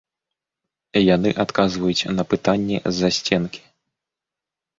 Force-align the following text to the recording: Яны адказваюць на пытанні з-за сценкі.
Яны 1.15 1.29
адказваюць 1.43 2.09
на 2.17 2.23
пытанні 2.33 2.77
з-за 2.91 3.09
сценкі. 3.19 3.61